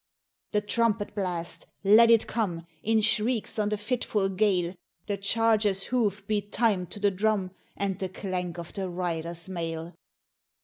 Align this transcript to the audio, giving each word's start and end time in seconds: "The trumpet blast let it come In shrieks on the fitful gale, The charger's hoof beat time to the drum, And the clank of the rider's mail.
"The 0.53 0.61
trumpet 0.61 1.13
blast 1.13 1.67
let 1.83 2.09
it 2.09 2.25
come 2.25 2.65
In 2.81 3.01
shrieks 3.01 3.59
on 3.59 3.69
the 3.69 3.77
fitful 3.77 4.29
gale, 4.29 4.73
The 5.05 5.15
charger's 5.15 5.83
hoof 5.83 6.25
beat 6.25 6.51
time 6.51 6.87
to 6.87 6.99
the 6.99 7.11
drum, 7.11 7.51
And 7.77 7.99
the 7.99 8.09
clank 8.09 8.57
of 8.57 8.73
the 8.73 8.89
rider's 8.89 9.47
mail. 9.47 9.93